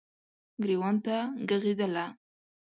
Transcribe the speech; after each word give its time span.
ګریوان 0.61 0.95
ته 1.05 1.15
ږغیدله 1.47 2.05